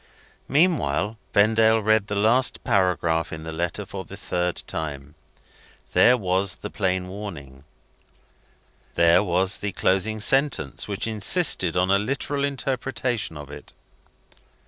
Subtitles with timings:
[0.47, 5.13] Meanwhile, Vendale read the last paragraph in the letter for the third time.
[5.93, 7.63] There was the plain warning
[8.95, 13.73] there was the closing sentence, which insisted on a literal interpretation of it.